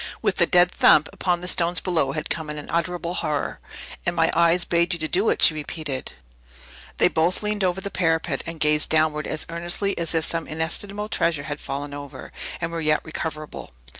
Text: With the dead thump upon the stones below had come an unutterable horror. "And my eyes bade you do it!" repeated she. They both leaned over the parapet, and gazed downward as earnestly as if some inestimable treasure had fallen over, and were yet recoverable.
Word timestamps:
With 0.23 0.37
the 0.37 0.47
dead 0.47 0.71
thump 0.71 1.09
upon 1.13 1.41
the 1.41 1.47
stones 1.47 1.79
below 1.79 2.13
had 2.13 2.27
come 2.27 2.49
an 2.49 2.57
unutterable 2.57 3.13
horror. 3.13 3.59
"And 4.03 4.15
my 4.15 4.31
eyes 4.33 4.65
bade 4.65 4.93
you 4.99 5.07
do 5.07 5.29
it!" 5.29 5.51
repeated 5.51 6.09
she. 6.09 6.13
They 6.97 7.07
both 7.07 7.43
leaned 7.43 7.63
over 7.63 7.81
the 7.81 7.91
parapet, 7.91 8.41
and 8.47 8.59
gazed 8.59 8.89
downward 8.89 9.27
as 9.27 9.45
earnestly 9.47 9.95
as 9.99 10.15
if 10.15 10.25
some 10.25 10.47
inestimable 10.47 11.09
treasure 11.09 11.43
had 11.43 11.59
fallen 11.59 11.93
over, 11.93 12.31
and 12.59 12.71
were 12.71 12.81
yet 12.81 13.01
recoverable. 13.05 13.73